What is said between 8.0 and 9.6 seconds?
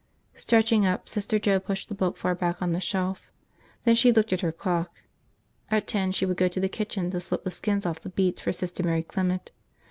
beets for Sister Mary Clement.